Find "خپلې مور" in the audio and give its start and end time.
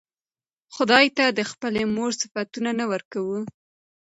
1.51-2.11